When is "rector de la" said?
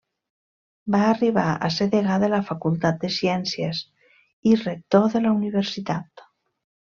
4.63-5.35